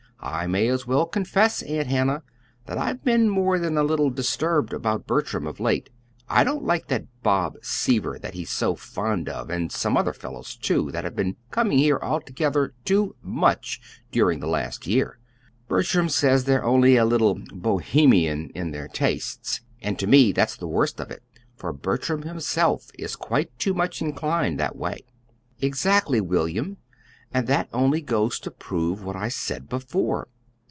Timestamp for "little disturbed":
3.83-4.71